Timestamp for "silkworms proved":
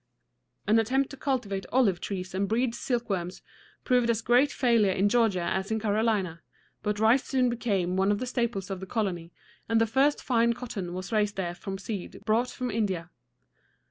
2.73-4.09